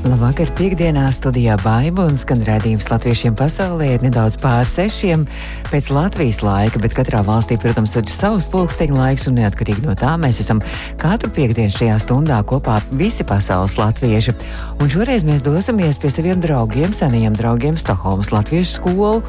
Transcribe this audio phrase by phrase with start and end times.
[0.00, 5.26] Labvakar, piekdienā studijā Baiba un skan redzējums latviešiem pasaulē ir nedaudz pār sešiem
[5.68, 10.14] pēc Latvijas laika, bet katrā valstī, protams, ir savs pulksteņa laiks un neatkarīgi no tā
[10.22, 10.62] mēs esam
[11.00, 14.32] katru piekdienu šajā stundā kopā visi pasaules latvieši.
[14.80, 19.20] Un šoreiz mēs dosimies pie saviem draugiem, senajiem draugiem Stokholmas Latviešu skolu,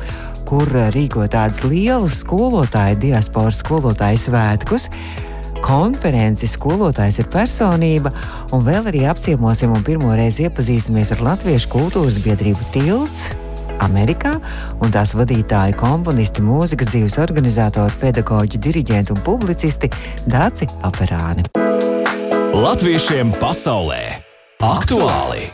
[0.48, 4.88] kur rīko tādus lielus skolotāju diasporas skolotāju svētkus
[5.64, 8.12] konferenci skolotājs ir personība,
[8.56, 13.32] un vēl arī apciemosim un pirmoreiz iepazīsimies ar Latviešu kultūras biedrību Tilts.
[13.82, 14.36] Amerikā,
[14.84, 19.90] un tās vadītāji, komponisti, mūzikas dzīves organizatori, pedagoģi, diriģenti un publicisti
[20.30, 21.48] Dāci Aperāni.
[22.52, 24.04] Latviešiem pasaulē
[24.62, 25.50] aktuāli!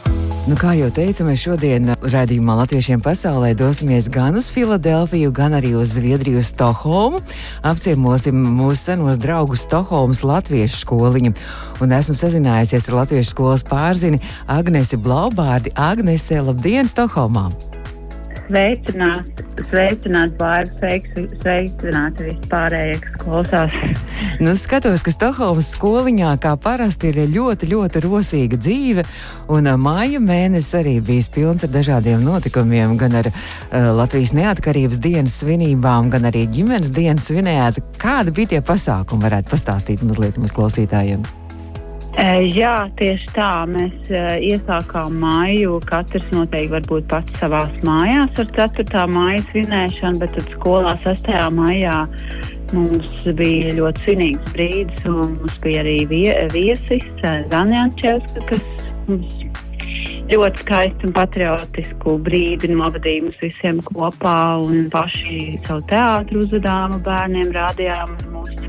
[0.48, 5.74] Nu, kā jau teicu, mēs šodien raidījumā Latviešiem pasaulē dosimies gan uz Filadelfiju, gan arī
[5.76, 7.20] uz Zviedriju, Stokholmu.
[7.68, 11.34] Apciemosim mūsu senos draugus Stokholmas Latviešu skoliņu.
[11.84, 15.76] Un esmu sazinājusies ar Latviešu skolas pārzini Agnesi Blaubārdi.
[15.76, 17.50] Agnese, labdien, Stokholmā!
[18.48, 20.94] Sveicināt, sveicināt, bērnu,
[21.42, 23.74] sveicināt vispārējie, kas klausās.
[24.40, 29.04] Nu, skatos, ka Stokholmas skoliņā kā parasti ir ļoti, ļoti rosīga dzīve,
[29.52, 35.36] un māja mēnesis arī bijis pilns ar dažādiem notikumiem, gan ar uh, Latvijas neatkarības dienas
[35.42, 37.82] svinībām, gan arī ģimenes dienas svinējāt.
[38.00, 41.28] Kādi bija tie pasākumi, varētu pastāstīt mazliet mums klausītājiem?
[42.18, 43.52] Jā, tieši tā.
[43.70, 45.78] Mēs iesākām māju.
[45.86, 49.04] Katrs noteikti varbūt pats savā mājās ar 4.
[49.14, 51.30] māju svinēšanu, bet tad skolā 6.
[51.54, 52.00] maijā
[52.74, 55.06] mums bija ļoti svinīgs brīdis.
[55.06, 57.06] Mums bija arī vie, viesis
[57.54, 59.38] Zanjančevska, kas mums
[60.28, 67.54] ļoti skaistu un patriotisku brīdi novadīja mums visiem kopā un paši savu teātru uzvedām bērniem,
[67.56, 68.67] rādījām mūsu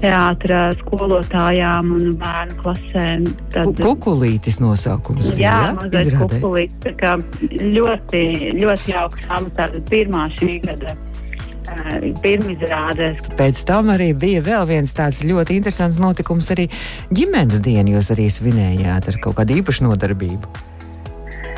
[0.00, 3.26] teātras skolotājām un bērnu klasēm.
[3.54, 5.40] Tad, kukulītis nosaukums bija.
[5.40, 5.74] Jā, ja?
[5.78, 6.78] mazais kukulītis.
[6.84, 7.16] Tā kā
[7.50, 8.22] ļoti,
[8.60, 9.70] ļoti jauks amatā.
[9.90, 10.96] Pirmā šī gada.
[12.22, 13.24] Pirmizrādēs.
[13.38, 16.68] Pēc tam arī bija vēl viens tāds ļoti interesants notikums, arī
[17.10, 20.75] ģimenes dienu jūs arī svinējāt ar kaut kādu īpašu nodarbību.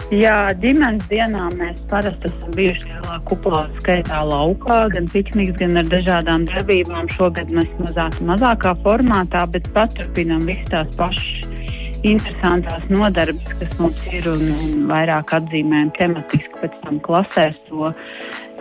[0.09, 5.91] Jā, ģimenes dienā mēs parasti esam bijuši lielā kupolā skaitā laukā, gan pikniks, gan ar
[5.93, 7.11] dažādām darbībām.
[7.13, 11.51] Šogad mēs mazāk, mazākā formātā, bet paturpinām visas tās pašas
[12.09, 17.91] interesantās nodarbes, kas mums ir un, un vairāk atzīmējam tematiski pēc tam klasēs to,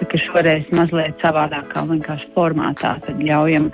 [0.03, 2.97] ka šoreiz mazliet savādākā vienkārši formātā.
[3.06, 3.69] Tad ļaujam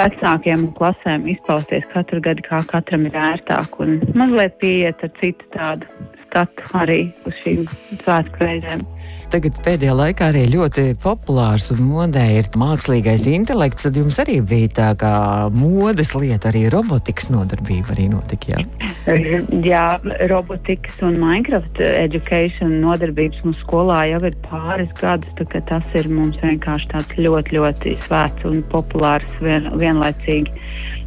[0.00, 5.52] vecākiem un klasēm izpausties katru gadu, kā katram ir ērtāk un mazliet pieiet ar citu
[5.54, 5.86] tādu
[6.32, 7.68] skatu arī uz šīm
[8.00, 8.88] svētku reizēm.
[9.32, 13.86] Tagad pēdējā laikā arī ļoti populārs un modē ir mākslīgais intelekts.
[13.86, 15.12] Tad jums arī bija tā kā
[15.56, 18.60] modes lieta, arī robotikas nodarbība arī notika.
[18.60, 19.16] Jā,
[19.72, 19.86] jā
[20.28, 25.32] robotikas un Minecraft education nodarbības mums skolā jau ir pāris gadus.
[25.72, 30.52] Tas ir mums vienkārši tāds ļoti, ļoti svēts un populārs vien, vienlaicīgi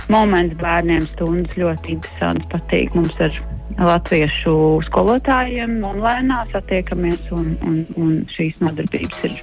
[0.09, 1.05] moments bērniem.
[1.13, 3.37] Stundas ļoti interesants, patīk mums ar
[3.81, 4.55] latviešu
[4.87, 9.41] skolotājiem online satiekamies, un, un, un šīs nodarbības ir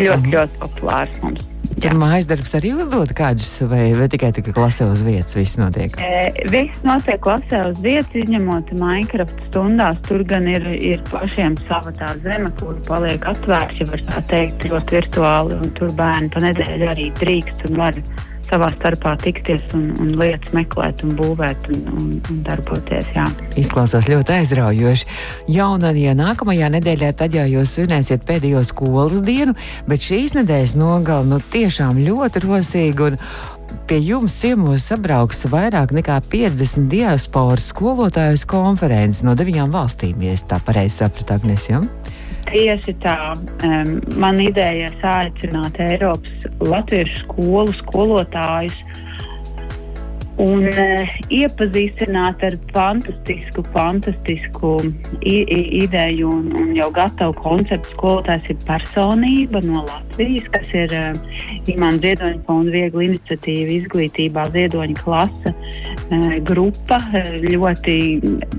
[0.00, 0.32] ļoti, mhm.
[0.34, 1.52] ļoti populāras mums.
[1.76, 5.96] Tur mājas darbs arī uzdod kādus, vai, vai tikai tikai klasē uz vietas viss notiek?
[6.00, 9.98] E, viss notiek klasē uz vietas, izņemot Minecraft stundās.
[10.06, 14.68] Tur gan ir, ir pašiem sava tā zeme, kur paliek atvērta, ja var tā teikt,
[14.70, 18.00] ļoti virtuāli, un tur bērni pa nedēļu arī drīkst un var
[18.46, 23.10] savā starpā tikties un, un lietas meklēt un būvēt un, un, un darboties.
[23.16, 23.26] Jā.
[23.58, 25.10] Izklausās ļoti aizraujoši.
[25.56, 29.56] Jaunajā nākamajā nedēļā tad jau jūs svinēsiet pēdējo skolas dienu,
[29.90, 33.12] bet šīs nedēļas nogala nu, tiešām ļoti rosīga.
[33.86, 40.58] Pie jums ciemos sabrauks vairāk nekā 50 diasporas skolotājas konferences no deviņām valstīm, ja tā
[40.62, 41.66] pareizi sapratu, Agnes.
[41.70, 41.82] Ja?
[42.46, 43.34] Tieši tā.
[43.66, 48.76] Um, man ideja ir aicināt Eiropas latviešu skolu skolotājus
[50.42, 54.76] un uh, iepazīstināt ar fantastisku, fantastisku
[55.26, 57.96] ideju un, un jau gatavu konceptu.
[57.96, 61.12] Skolotājs ir personība no Latvijas, kas ir uh,
[61.72, 65.56] Imants Ziedoņa fonda viegla iniciatīva izglītībā Ziedoņa klasa
[66.46, 66.98] grupa.
[67.42, 67.96] Ļoti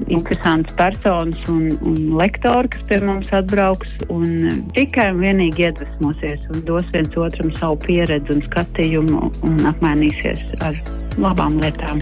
[0.07, 6.63] interesants personas un, un lektori, kas pie mums atbrauks un tikai un vienīgi iedvesmosies un
[6.67, 10.79] dos viens otram savu pieredzi un skatījumu un apmainīsies ar
[11.21, 12.01] labām lietām.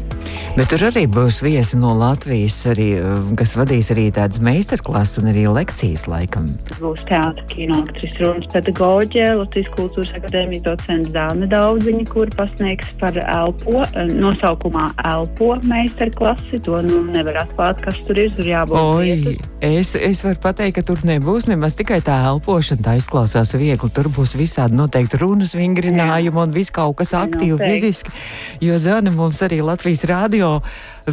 [0.56, 2.88] Bet tur arī būs viesi no Latvijas, arī,
[3.36, 6.48] kas vadīs arī tādas meistarklases un arī lekcijas laikam.
[6.80, 13.20] Būs teātris, kino aktris, runas pedagoģija, Latvijas kultūras akadēmijas docents Dāna Daudziņa, kur pasniegs par
[13.20, 13.84] elpo,
[14.14, 16.62] nosaukumā elpo meistarklasi.
[16.70, 18.80] To nu nevar atklāt, kas tur ir, tur jābūt.
[18.80, 23.92] Oi, es, es varu pateikt, ka tur nebūs nemaz tikai tā elpošana, tā izklausās viegli.
[23.96, 28.16] Tur būs visādi noteikti runas vingrinājumi un viss kaut kas aktīvi fiziski.
[28.64, 30.60] Jo Zana mums arī Latvijas rādio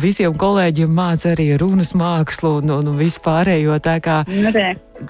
[0.00, 3.76] visiem kolēģiem māca arī runas mākslu un, un, un vispārējo.
[3.84, 4.22] Tā kā,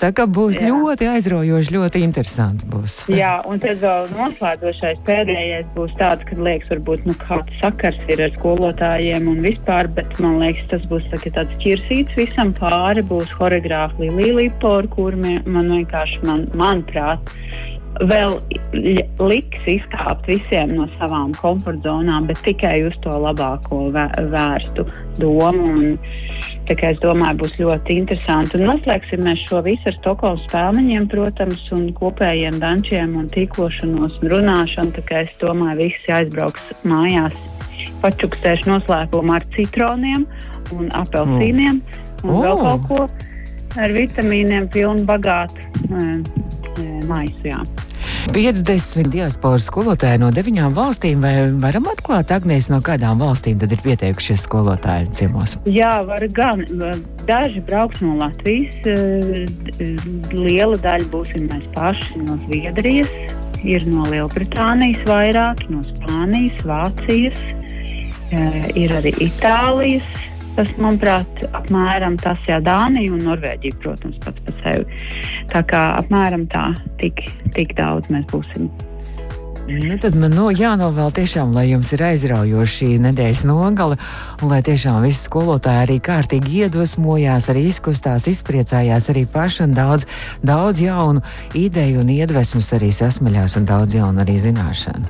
[0.00, 0.70] tā kā būs Jā.
[0.73, 2.96] ļoti aizraujoši, ļoti interesanti būs.
[3.12, 8.25] Jā, un tad vēl noslēdzošais pēdējais būs tāds, ka liekas, varbūt nu, kāds sakars ir
[8.26, 13.31] ar skolotājiem un vispār, bet man liekas, tas būs tā, tāds ķirsīts visam pāri, būs
[13.38, 17.37] horeogrāfa Līlija Lipora, kur man vienkārši, man, manuprāt,
[18.00, 18.39] vēl
[19.21, 24.87] liks izkāpt visiem no savām komfortzonām, bet tikai uz to labāko vērstu
[25.21, 25.67] domu.
[25.69, 25.99] Un,
[26.73, 28.59] es domāju, būs ļoti interesanti.
[28.59, 35.05] Un noslēgsim šo visu ar Stokholmas spēliņiem, protams, un kopējiem dančiem un tīklošanos un runāšanu.
[35.23, 37.37] Es domāju, visi aizbrauks mājās,
[38.03, 40.25] pačukstēšu noslēpumu ar citroniem
[40.73, 42.25] un apelsīniem mm.
[42.25, 42.43] un oh.
[42.47, 43.31] vēl kaut ko
[43.81, 45.71] ar vitamīniem pilnu bagātu.
[47.09, 47.59] Maisu, jā.
[48.33, 51.23] 50 diasporas skolotāji no deviņām valstīm.
[51.25, 55.57] Vai varam atklāt, Agnēs, no kādām valstīm tad ir pieteikušies skolotāji ciemos?
[55.71, 56.63] Jā, var gan.
[57.27, 58.79] Daži brauks no Latvijas,
[60.33, 63.11] liela daļa būsim mēs paši no Zviedrijas,
[63.63, 67.43] ir no Lielbritānijas vairāk, no Spānijas, Vācijas,
[68.79, 70.23] ir arī Itālijas
[70.53, 75.03] Tas, manuprāt, apmēram tas jau Dānija un Norvēģija, protams, pats par sevi.
[75.53, 76.67] Tā kā apmēram tā,
[77.01, 77.25] tik,
[77.57, 78.69] tik daudz mēs būsim.
[79.71, 83.97] Nu, tad man no, jānovēl tiešām, lai jums ir aizraujoša šī nedēļas nogale,
[84.43, 90.09] un lai tiešām visi skolotāji arī kārtīgi iedvesmojās, arī izkustās, izpriecājās arī paši un daudz,
[90.43, 91.23] daudz jaunu
[91.57, 95.07] ideju un iedvesmas arī sasmaļās un daudz jaunu arī zināšanu.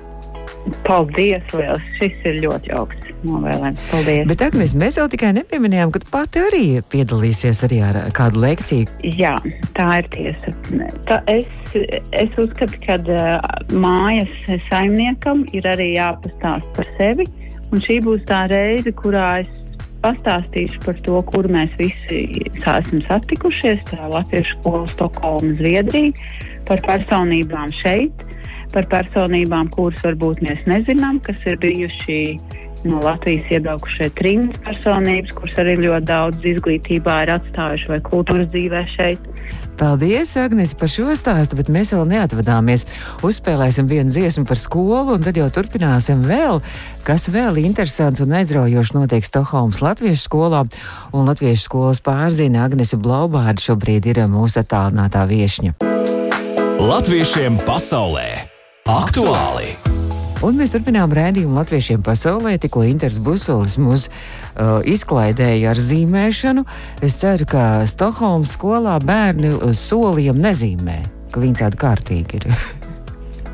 [0.87, 1.89] Paldies, liels!
[1.97, 3.85] Šis ir ļoti jauks novēlējums.
[3.91, 4.27] Paldies!
[4.31, 8.89] Bet, Agnes, mēs jau tikai nepieminējām, ka pati arī piedalīsies arī ar kādu lekciju.
[9.19, 9.35] Jā,
[9.77, 10.55] tā ir tiesa.
[11.09, 14.33] Tā es, es uzskatu, ka uh, mājas
[14.69, 17.29] saimniekam ir arī jāpastāst par sevi,
[17.73, 19.63] un šī būs tā reize, kurā es
[20.03, 22.23] pastāstīšu par to, kur mēs visi
[22.59, 23.83] esam satikušies.
[23.91, 26.13] Tā ir Latviešu skola Stokholma, Zviedrija,
[26.69, 28.27] par personībām šeit,
[28.75, 32.19] par personībām, kuras varbūt mēs nezinām, kas ir bijuši
[32.89, 38.83] no Latvijas iebraukušie trījus personības, kuras arī ļoti daudz izglītībā ir atstājuši vai kultūras dzīvē
[38.93, 39.29] šeit.
[39.81, 42.85] Paldies, Agnēs, par šo stāstu, bet mēs vēl neatvadāmies.
[43.27, 46.61] Uzspēlēsim vienu dziesmu par skolu, un tad jau turpināsim vēl,
[47.07, 50.65] kas vēl interesants un aizraujoši notiek Stokholmas Latviešu skolā.
[51.17, 55.79] Un Latviešu skolas pārzina Agnese Blaubārda šobrīd ir mūsu attālinātā viešņa.
[56.83, 58.29] Latviešiem pasaulē
[58.91, 59.92] aktuāli!
[60.43, 62.57] Un mēs turpinām rādījumu latviešiem pasaulē.
[62.59, 66.67] Tikko Inters Busulis mūs uh, izklaidēja ar zīmēšanu.
[67.07, 70.99] Es ceru, ka Stokholmas skolā bērni solījumi nezīmē,
[71.31, 72.51] ka viņi tādi kārtīgi ir.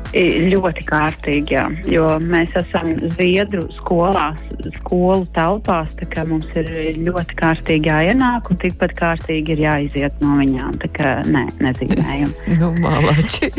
[0.09, 4.41] Ļoti kārtīgi, jā, jo mēs esam Zviedru skolās,
[4.79, 5.93] skolu telpās,
[6.25, 6.69] mums ir
[7.05, 10.79] ļoti kārtīgi jāienāk un tikpat kārtīgi ir jāiziet no viņām.
[10.81, 12.33] Tā kā nē, nezīmējam.
[12.61, 13.51] nu, malači,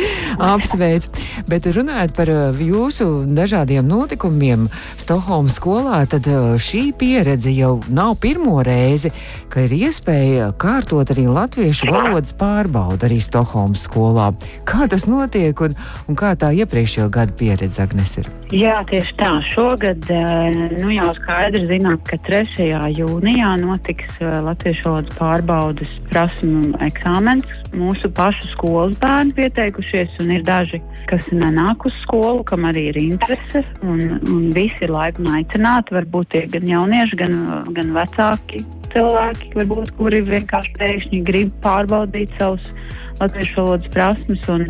[0.43, 1.07] apsveic.
[1.51, 4.67] Bet runājot par uh, jūsu dažādiem notikumiem
[4.99, 9.13] Stokholmas skolā, tad uh, šī pieredze jau nav pirmo reizi,
[9.51, 14.33] ka ir iespēja kārtot arī latviešu valodas pārbaudu arī Stokholmas skolā.
[14.69, 15.79] Kā tas notiek un,
[16.11, 18.29] un kā tā iepriekšējo gadu pieredze, Agnes, ir?
[18.55, 19.31] Jā, tieši tā.
[19.53, 22.67] Šogad eh, nu, jau skaidri zinām, ka 3.
[22.97, 27.49] jūnijā notiks eh, Latviešu valodas pārbaudas prasmu eksāmens.
[27.77, 30.81] Mūsu pašu skolas bērni pieteikušies, un ir daži,
[31.11, 33.63] kas nenāk uz skolu, kam arī ir interese.
[33.85, 35.95] Un, un visi ir laipni aicināti.
[36.01, 37.37] Varbūt tie gan jaunieši, gan,
[37.77, 42.73] gan vecāki cilvēki, varbūt, kuri vienkārši pēkšņi grib pārbaudīt savus
[43.21, 44.51] latviešu valodas prasmes.
[44.51, 44.67] Un,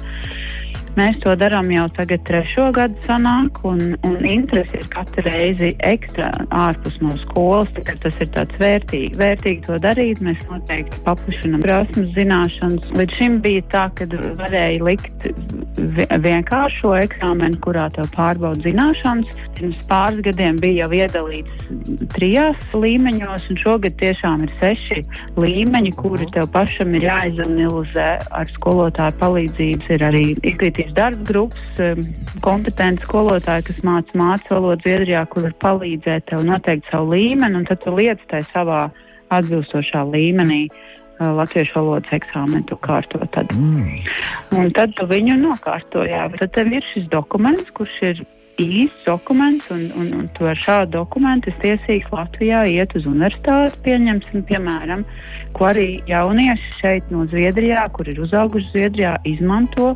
[0.99, 6.31] Mēs to darām jau tagad trešo gadu sanāk, un, un interesi ir katru reizi ekstra
[6.51, 9.13] ārpus no skolas, tā tas ir tāds vērtīgi.
[9.21, 12.91] Vērtīgi to darīt, mēs noteikti paplašinam prasmes zināšanas.
[12.99, 14.09] Līdz šim bija tā, ka
[14.41, 15.31] varēja likt
[16.27, 19.39] vienkāršo eksāmenu, kurā tev pārbauda zināšanas.
[19.61, 21.71] Pirms pāris gadiem bija jau iedalīts
[22.17, 25.05] trijās līmeņos, un šogad tiešām ir seši
[25.39, 29.91] līmeņi, kuri tev pašam ir jāizanalizē ar skolotāju palīdzību.
[29.95, 32.05] Ir arī izglītības darba grupas, um,
[32.45, 37.67] kompetenti skolotāji, kas māca mācu valodu Zviedrijā, kur var palīdzēt tev noteikt savu līmeni, un
[37.69, 38.89] tad tu liec tai savā
[39.31, 40.65] atbilstošā līmenī.
[40.71, 40.87] Uh,
[41.21, 43.27] latviešu valodas eksāmenu kārtot.
[43.35, 43.53] Tad.
[43.53, 44.01] Mm.
[44.57, 46.05] Un tad tu viņu nokārto.
[46.09, 46.27] Jā.
[46.41, 48.23] Tad tev ir šis dokuments, kurš ir
[48.61, 53.79] īsts dokuments, un, un, un tu ar šādu dokumentu esi tiesīgs Latvijā iet uz universitāti,
[53.87, 55.05] pieņemsim, piemēram,
[55.57, 59.95] ko arī jaunieši šeit no Zviedrijā, kur ir uzauguši Zviedrijā, izmanto,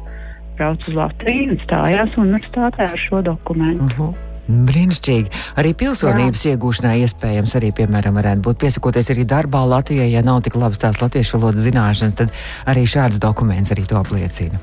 [0.58, 3.84] brauc uz Latviju un stājās universitātē ar šo dokumentu.
[3.84, 4.14] Uh -huh.
[4.44, 5.30] Brīnišķīgi.
[5.56, 6.52] Arī pilsonības Jā.
[6.52, 11.00] iegūšanai iespējams arī, piemēram, varētu būt piesakoties arī darbā Latvijai, ja nav tik labas tās
[11.00, 12.32] latviešu valodas zināšanas, tad
[12.66, 14.60] arī šāds dokuments arī to apliecina.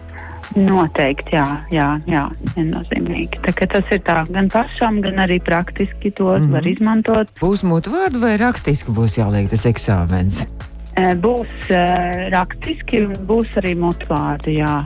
[0.56, 3.40] Noteikti, jā, jā, jā viennozīmīgi.
[3.42, 6.52] Tas ir tā, gan pašam, gan arī praktiski to mm -hmm.
[6.52, 7.28] var izmantot.
[7.42, 10.46] Būs mūtu vārdu vai rakstiski būs jāliek tas eksāmens?
[10.92, 14.82] Būs uh, rakstiski un būs arī mutvārdi, jā.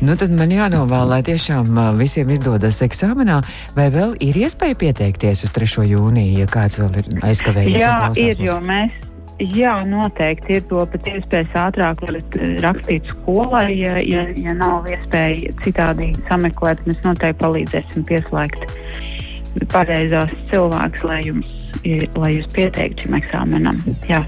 [0.00, 3.42] Nu, tad man jānovēl, lai tiešām visiem izdodas eksāmenā,
[3.76, 5.84] vai vēl ir iespēja pieteikties uz 3.
[5.90, 7.76] jūniju, ja kāds vēl ir aizkavējies.
[7.82, 8.96] Jā, ir, jo mēs.
[9.40, 12.02] Jā, noteikti ir to pēc iespējas ātrāk
[12.60, 16.82] rakstīt skolai, ja, ja, ja nav iespēja citādi sameklēt.
[16.88, 18.66] Mēs noteikti palīdzēsim pieslēgt
[19.72, 21.56] pareizās cilvēkus, lai jums,
[22.20, 23.80] lai jūs pieteiktu šim eksāmenam.
[24.08, 24.24] Jā.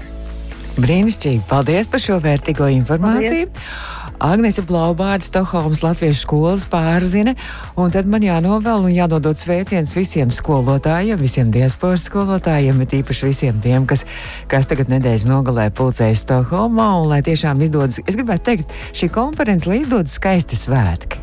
[0.79, 1.43] Brīnišķīgi!
[1.49, 3.49] Paldies par šo vērtīgo informāciju!
[3.51, 4.01] Paldies.
[4.23, 7.33] Agnese Blaubārda, Stokholmas Latviešu skolas pārzine,
[7.75, 13.59] un tad man jānovēl un jādodot sveiciens visiem skolotājiem, visiem diasporas skolotājiem, bet īpaši visiem
[13.63, 14.05] tiem, kas,
[14.51, 19.67] kas tagad nedēļas nogalē pulcējas Stokholmā, un lai tiešām izdodas, es gribētu teikt, šī konference,
[19.67, 21.22] lai izdodas skaisti svētki.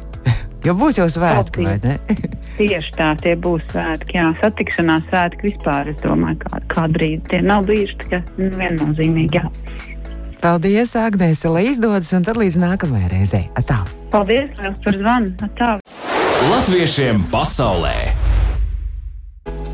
[0.67, 1.97] Jo būs jau svētki, vai ne?
[2.59, 4.19] Tieši tā, tie būs svētki.
[4.19, 9.41] Jā, satikšanās svētki vispār, es domāju, kā, kādu brīdi tie nav bijuši tikai nu, viennozīmīgi.
[9.41, 9.49] Jā.
[10.41, 13.47] Paldies, Agnēs, lai izdodas, un tad līdz nākamajai reizei.
[13.61, 13.83] Atā.
[14.13, 14.53] Paldies
[14.85, 15.33] par zvanu!
[15.49, 15.75] Atā.
[16.49, 17.97] Latviešiem pasaulē!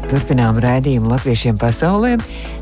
[0.07, 2.15] Turpinām raidījumu latviešiem pasaulē.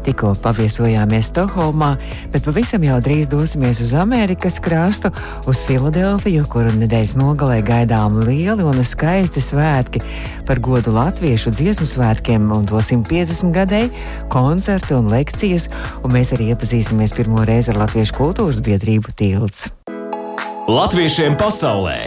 [0.05, 1.95] Tikko paviesojāmies Stokholmā,
[2.33, 5.09] bet pavisam jau drīz dosimies uz Amerikas krastu,
[5.49, 10.03] uz Filadelfiju, kur nedēļas nogalē gaidām lieli un skaisti svētki
[10.49, 13.93] par godu latviešu dziesmu svētkiem un to 150 gadēju,
[14.33, 15.71] koncertu un lekcijas,
[16.05, 19.71] un mēs arī iepazīsimies pirmo reizi ar Latviešu kultūras biedrību tilts.
[20.69, 21.99] Latviešiem pasaulē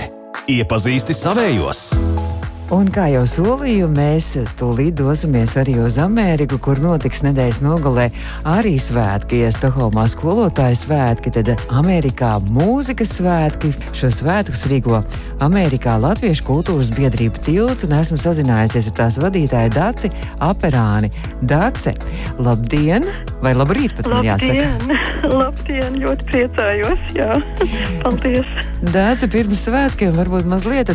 [0.49, 2.26] iepazīsti savējos!
[2.67, 8.09] Un kā jau solīju, mēs tūlīt dosimies arī uz Ameriku, kur notiks nedēļas nogalē
[8.51, 9.39] arī svētki.
[9.45, 13.71] Ja Stokholmā skolotāja svētki, tad Amerikā mūzikas svētki.
[13.95, 14.99] Šo svētkus rīko
[15.47, 20.11] Amerikā Latviešu kultūras biedrība tilts, un esmu sazinājusies ar tās vadītāju Daci
[20.43, 21.13] Aperāni.
[21.47, 21.95] Dace,
[22.35, 23.07] labdien!
[23.41, 24.95] Vai labrīt pat man jāsaka?
[25.39, 27.37] Labdien, ļoti priecājos, jā.
[28.03, 28.53] Paldies!
[28.93, 30.93] Dace, pirms svētkiem varbūt mazliet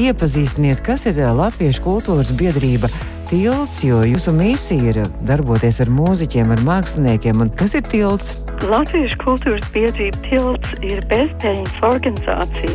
[0.00, 2.88] iepazīstiniet, kas ir Latviešu kultūras biedrība
[3.32, 7.40] tilts, jo jūsu misija ir darboties ar mūziķiem, ar māksliniekiem.
[7.40, 8.34] Un kas ir tilts?
[8.68, 12.74] Latviešu kultūras biedrība tilts ir bezpējas organizācija.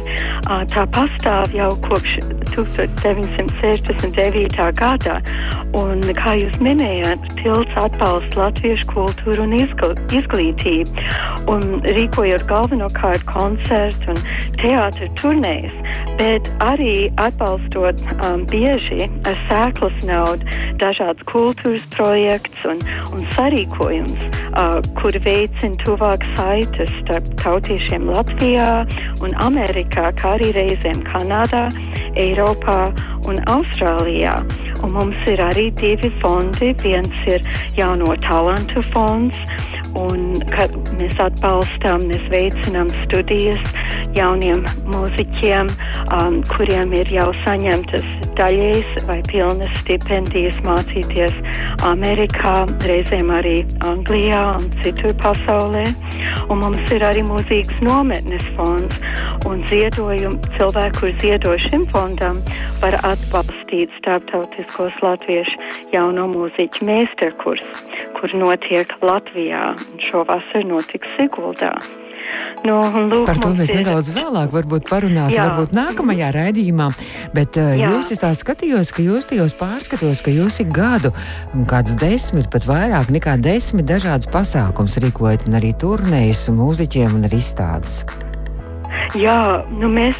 [0.73, 2.11] Tā pastāv jau kopš
[2.55, 4.57] 1969.
[4.81, 5.15] gadā.
[5.77, 10.91] Un, kā jūs minējāt, tilts atbalsta latviešu kultūru un izglītību.
[11.51, 14.19] Un rīkojot galvenokārt koncertu un
[14.57, 15.73] teātru turnēs,
[16.17, 20.46] bet arī atbalstot um, bieži ar sēklas naudu
[20.81, 22.81] dažādas kultūras projekts un,
[23.15, 24.27] un sarīkojums,
[24.57, 28.69] uh, kur veicina tuvāk saites starp tautiešiem Latvijā
[29.25, 31.67] un Amerikā, kā arī reizēm Kanādā,
[32.17, 32.87] Eiropā
[33.27, 34.37] un Austrālijā.
[34.85, 36.73] Un mums ir arī divi fondi.
[36.83, 37.45] Viens ir
[37.77, 39.39] jauno talantu fonds,
[39.97, 40.33] un
[40.99, 43.61] mēs atbalstām, mēs veicinām studijas
[44.15, 45.69] jauniem mūziķiem,
[46.15, 48.05] um, kuriem ir jau saņemtas
[48.37, 51.35] daļējas vai pilnas stipendijas mācīties
[51.87, 52.53] Amerikā,
[52.87, 55.85] reizēm arī Anglijā un citur pasaulē.
[56.47, 59.01] Un mums ir arī mūzikas nometnes fonds
[59.47, 62.39] un ziedojumu cilvēku, kur ziedo šim fondam,
[62.81, 65.59] var atbalstīt starptautiskos latviešu
[65.93, 67.85] jauno mūziķu meistarkursus,
[68.19, 71.75] kur notiek Latvijā un šovasar notiks Siguldā.
[72.65, 73.79] Nu, lūk, Par to mēs ir...
[73.79, 74.51] nedaudz vēlāk
[74.89, 75.45] parunāsim, Jā.
[75.51, 76.89] varbūt nākamajā raidījumā.
[77.35, 77.91] Bet uh, Jā.
[77.93, 81.13] jūs tā skatījos, ka jūs tajos pārskatos, ka jūs ik gadu
[81.69, 87.39] kāds desmit, pat vairāk nekā desmit dažādas pasākums rīkojat un arī turnējas mūziķiem un arī
[87.43, 88.01] izstādes.
[89.15, 90.19] Jā, nu mēs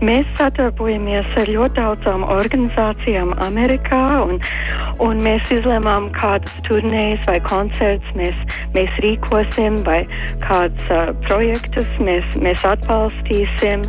[0.00, 4.38] Mēs sadarbojamies ar ļoti daudzām organizācijām Amerikā, un,
[5.04, 8.38] un mēs izlēmām, kādas turnējas vai koncerts mēs,
[8.72, 10.00] mēs rīkosim, vai
[10.46, 13.84] kādus uh, projektus mēs, mēs atbalstīsim.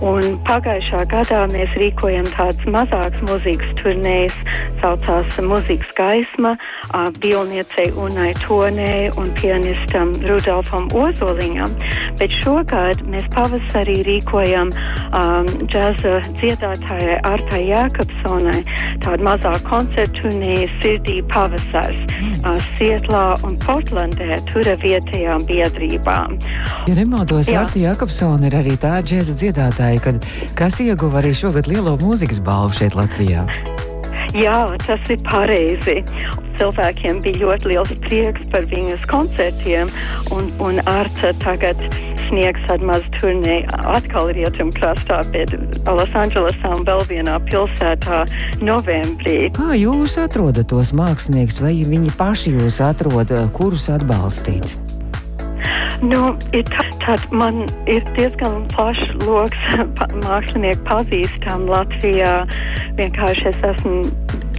[0.00, 4.36] Un pagājušā gadā mēs rīkojam tādas mazākas mūzikas turnējas,
[4.80, 6.54] saucās Mūzikas gaisma,
[7.22, 11.76] bilniecei Unai Tonei un pianistam Rudolfam Ozoliņam.
[12.20, 18.60] Bet šogad mēs pavasarī rīkojam um, džaza dziedātājai Artai Jākapsonai
[19.02, 21.98] tādu mazāku koncertu turnēju sirdī pavasars
[22.44, 26.36] uh, Sietlā un Portlandē, tur vietējām biedrībām.
[26.86, 30.26] Ja nemaldos, Arta Jākapsona ir arī tā džēza dziedātāja, kad,
[30.58, 33.46] kas ieguva arī šogad lielo mūzikas balvu šeit Latvijā.
[34.32, 35.98] Jā, tas ir pareizi.
[36.56, 39.90] Cilvēkiem bija ļoti liels prieks par viņas koncertiem,
[40.32, 41.80] un, un Arta tagad
[42.32, 45.52] sniegs tādu mazu turnēju atkal rietumkrastā, bet
[45.88, 48.22] Losandželosā un vēl vienā pilsētā
[48.64, 49.50] novembrī.
[49.56, 54.76] Kā jūs atrodat tos māksliniekus, vai viņi paši jūs atrod, kurus atbalstīt?
[56.02, 59.90] Nu, ir tā, tad man ir diezgan plašs lokus
[60.24, 62.40] mākslinieku pazīstam Latvijā.
[62.98, 64.00] Vienkārši es esmu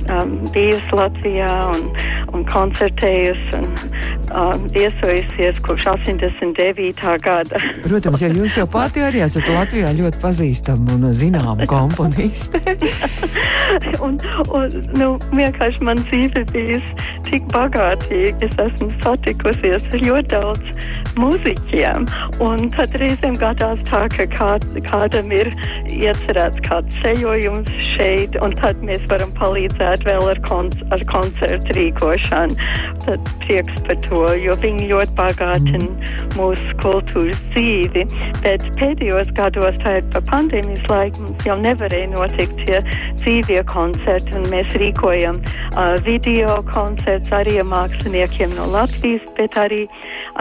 [0.08, 1.90] um, bijusi Latvijā un,
[2.32, 7.04] un koncertējusi un um, viesojusies kopš 89.
[7.24, 7.62] gada.
[7.88, 12.64] Protams, ja jūs jau pati arī esat Latvijā ļoti pazīstama un zināma komponiste.
[14.06, 14.20] un,
[14.54, 16.98] un, nu, vienkārši man dzīve bijusi
[17.30, 18.50] tik bagātīga.
[18.50, 22.08] Es esmu satikusies ar ļoti daudz mūziķiem.
[22.44, 25.50] Un tad reizēm gadās tā, ka kād, kādam ir
[25.94, 32.70] iecerēts kāds ceļojums šeit, un tad mēs varam palīdzēt vēl ar, konc ar koncertu rīkošanu.
[33.06, 38.06] Tad prieks par to, jo viņi ļoti bagātina mūsu kultūras dzīvi.
[38.42, 42.80] Bet pēdējos gados, tā ir pa pandēmijas laiku, mums jau nevarēja notikt tie
[43.22, 43.93] dzīvie koncerti,
[44.36, 49.84] un mēs rīkojam uh, video koncerts arī ar māksliniekiem no Latvijas, bet arī,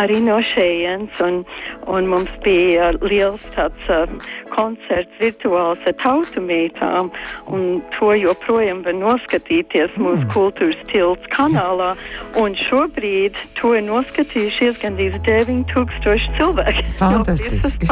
[0.00, 1.20] arī no šejienes.
[1.24, 1.42] Un,
[1.90, 4.06] un mums bija liels tāds uh,
[4.54, 7.10] koncerts virtuāls ar tautumītām,
[7.52, 10.06] un to joprojām var noskatīties mm.
[10.06, 11.92] mūsu kultūras tilts kanālā.
[12.40, 16.88] Un šobrīd to ir noskatījušies gandrīz 9000 cilvēki.
[17.00, 17.88] Fantastiski!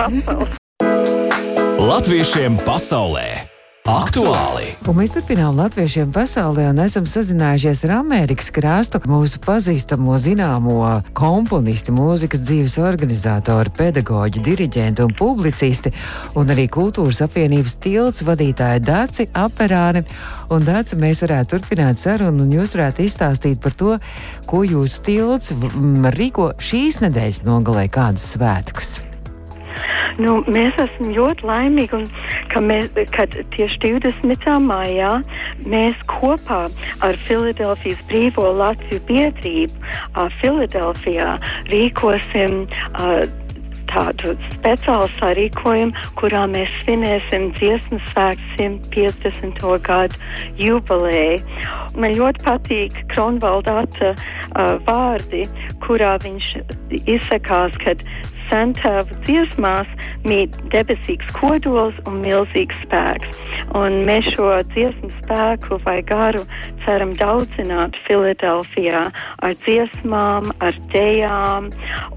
[1.81, 3.50] Latviešiem pasaulē!
[3.91, 4.69] Aktuāli!
[4.87, 10.77] Un mēs turpinām latviešiem pasaulē un esam sazinājušies ar Amerikas krāstu mūsu pazīstamo zināmo
[11.19, 15.91] komponisti, mūzikas dzīves organizatoru, pedagoģi, diriģenti un publicisti,
[16.39, 20.07] un arī kultūras apvienības tilts vadītāju Daci Aperāni.
[20.55, 23.99] Un Daci mēs varētu turpināt sarunu, un jūs varētu izstāstīt par to,
[24.47, 25.55] ko jūsu tilts
[26.15, 29.01] rīko šīs nedēļas nogalē kādus svētkus.
[30.21, 32.07] Nu, mēs esam ļoti laimīgi, un,
[32.53, 34.49] ka mēs, kad tieši 20.
[34.67, 35.13] maijā
[35.71, 36.65] mēs kopā
[37.07, 39.93] ar Filadelfijas brīvo Latviju biedrību
[40.41, 41.37] Filadelfijā
[41.71, 43.23] rīkosim uh,
[43.91, 49.65] tādu speciālu sarīkojumu, kurā mēs svinēsim dziesmu svētku 150.
[49.87, 50.21] gadu
[50.61, 51.41] jubileju.
[51.99, 54.27] Man ļoti patīk Kronvalda uh,
[54.87, 55.45] vārdi,
[55.85, 56.55] kurā viņš
[57.03, 57.97] izsakās, ka
[58.51, 59.89] centāvu dziesmās
[60.27, 63.41] mīt debesīgs kodols un milzīgs spēks.
[63.79, 66.43] Un mēs šo dziesmu spēku vai garu
[66.85, 69.05] ceram daudzināt Filadelfijā
[69.47, 71.71] ar dziesmām, ar dejām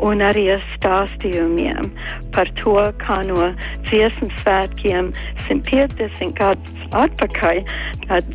[0.03, 1.91] un arī ar stāstījumiem
[2.33, 3.51] par to, kā no
[3.89, 5.11] dziesmu svētkiem
[5.45, 7.61] 150 gadus atpakaļ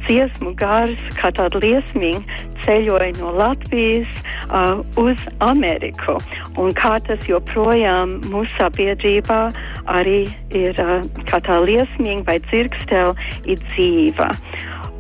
[0.04, 2.22] dziesmu gars, kā tāda liesmīga
[2.68, 4.09] ceļoja no Latvijas
[4.52, 6.18] uh, uz Ameriku.
[6.61, 9.40] Un kā tas joprojām mūsu sabiedrībā
[9.88, 10.98] arī ir uh,
[11.31, 13.16] kā tā liesmīga vai dzirkstela
[13.48, 14.28] ir dzīva.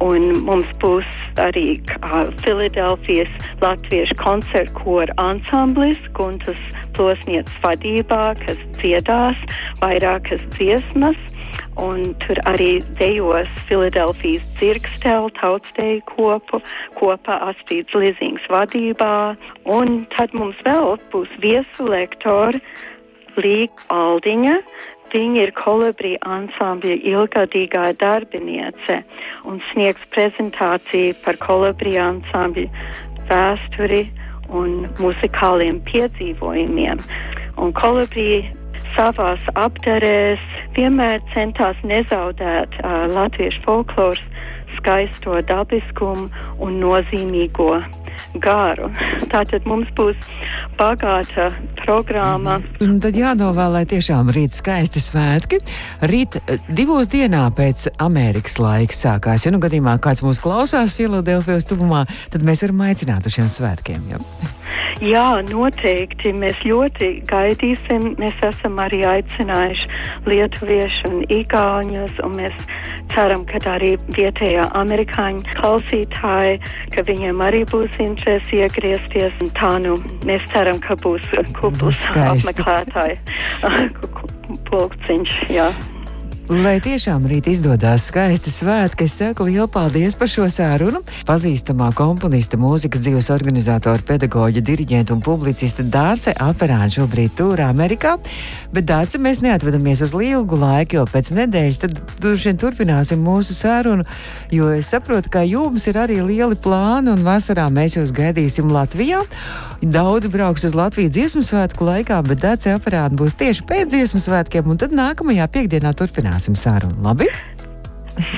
[0.04, 1.06] Un mums būs
[1.42, 6.60] arī uh, Filadelfijas Latviešu koncertu kora ansamblis, Guntas
[6.94, 9.42] Plosnieces vadībā, kas dziedās
[9.82, 11.18] vairākas dziesmas.
[11.82, 16.62] Un tur arī dejos Filadelfijas dzirkstēlu tautsteju kopu
[16.98, 19.14] kopā Astrīds Lizīngas vadībā.
[19.66, 22.62] Un tad mums vēl būs viesu lektori
[23.38, 24.56] Līga Aldiņa,
[25.08, 28.98] Viņa ir kolibrija ansambļa ilgadīgā darbiniece
[29.48, 32.68] un sniegs prezentāciju par kolibrija ansambļa
[33.30, 34.02] vēsturi
[34.52, 37.00] un muzikāliem piedzīvojumiem.
[37.58, 38.44] Un kolibrija
[38.96, 40.44] savās apdarēs
[40.76, 44.22] vienmēr centās nezaudēt uh, latviešu folkloras
[44.76, 46.28] skaisto dabiskumu
[46.64, 47.70] un nozīmīgo
[48.42, 48.90] garu.
[49.32, 50.18] Tātad mums būs
[50.78, 51.48] bagāta
[51.82, 52.58] programma.
[52.84, 55.60] Un tad jānovēlē tiešām rīt skaisti svētki.
[56.10, 59.46] Rīt eh, divos dienā pēc Amerikas laika sākās.
[59.46, 64.12] Ja nu gadījumā kāds mūs klausās Filadelfijas tuvumā, tad mēs varam aicināt uz šiem svētkiem.
[64.12, 64.22] Ja?
[65.12, 66.32] Jā, noteikti.
[66.34, 68.12] Mēs ļoti gaidīsim.
[68.18, 69.90] Mēs esam arī aicinājuši
[70.26, 72.56] lietuviešus un igauņus, un mēs
[73.18, 76.60] ceram, ka arī vietējā amerikāņu klausītāji,
[76.94, 79.34] ka viņiem arī būs interesi iegriezties.
[79.58, 79.96] Tā nu,
[80.28, 81.26] mēs ceram, ka būs
[81.58, 83.18] kupls apmeklētāji
[84.70, 85.38] pulkciņš.
[85.50, 85.72] Jā.
[86.48, 91.02] Lai tiešām rīt izdodas skaisti svētki, es saku lielu paldies par šo sārunu.
[91.28, 98.14] Pazīstamā komponista, mūzikas dzīves organizatora, pedagoģa, diriģenta un publicista Dāce Aperāna šobrīd tur Amerikā.
[98.72, 103.52] Bet Dāce mēs neatvedamies uz ilgu laiku, jo pēc nedēļas tad droši vien turpināsim mūsu
[103.52, 104.08] sārunu,
[104.48, 109.20] jo es saprotu, ka jums ir arī lieli plāni un vasarā mēs jūs gaidīsim Latvijā.
[109.84, 114.72] Daudz brauks uz Latviju dziesmu svētku laikā, bet Dāce Aperāna būs tieši pēc dziesmu svētkiem
[114.72, 116.94] un tad nākamajā piekdienā turpināsim turpināsim sarunu.
[117.02, 117.28] Labi?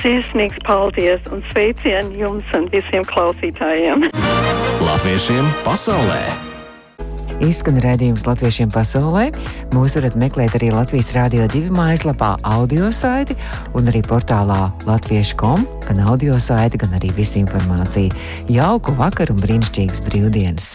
[0.01, 4.09] Sirsnīgs paldies un sveicienu jums un visiem klausītājiem!
[4.85, 6.21] Latviešiem pasaulē!
[7.41, 9.31] Izskan redzējums latviešiem pasaulē.
[9.73, 13.33] Mūs varat meklēt arī Latvijas Rādio 2 mājaslapā, audio saiti
[13.73, 18.13] un arī portālā latviešu.com, gan audio saiti, gan arī visa informācija.
[18.45, 20.69] Jauku vakaru un brīnišķīgas brīvdienas!